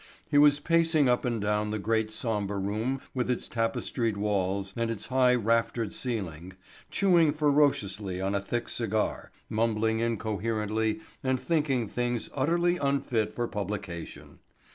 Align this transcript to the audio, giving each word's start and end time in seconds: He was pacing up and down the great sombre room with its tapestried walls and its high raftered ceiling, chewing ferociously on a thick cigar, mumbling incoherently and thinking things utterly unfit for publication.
He 0.31 0.39
was 0.39 0.59
pacing 0.59 1.07
up 1.07 1.25
and 1.25 1.39
down 1.39 1.69
the 1.69 1.77
great 1.77 2.09
sombre 2.09 2.57
room 2.57 3.01
with 3.13 3.29
its 3.29 3.47
tapestried 3.47 4.17
walls 4.17 4.73
and 4.75 4.89
its 4.89 5.05
high 5.05 5.35
raftered 5.35 5.93
ceiling, 5.93 6.53
chewing 6.89 7.31
ferociously 7.31 8.19
on 8.19 8.33
a 8.33 8.41
thick 8.41 8.67
cigar, 8.67 9.29
mumbling 9.47 9.99
incoherently 9.99 11.01
and 11.23 11.39
thinking 11.39 11.87
things 11.87 12.31
utterly 12.33 12.77
unfit 12.77 13.35
for 13.35 13.47
publication. 13.47 14.39